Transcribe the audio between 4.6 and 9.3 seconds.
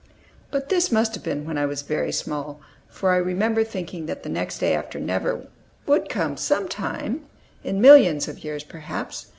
after never" would come some time, in millions of years, perhaps.